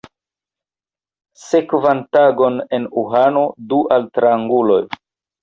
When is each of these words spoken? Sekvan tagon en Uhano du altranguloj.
Sekvan 1.41 2.01
tagon 2.17 2.57
en 2.79 2.89
Uhano 3.03 3.45
du 3.75 3.83
altranguloj. 3.99 4.81